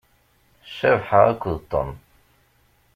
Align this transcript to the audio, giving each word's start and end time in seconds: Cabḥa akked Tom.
Cabḥa 0.77 1.19
akked 1.31 1.57
Tom. 1.71 1.89